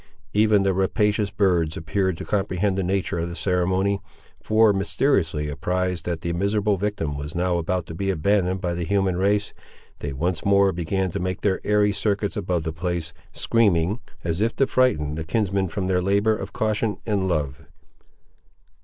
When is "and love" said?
17.05-17.67